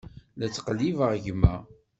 [0.39, 1.55] La ttqellibeɣ gma.